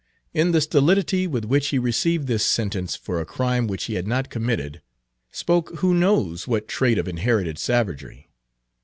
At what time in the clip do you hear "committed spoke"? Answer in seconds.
4.31-5.77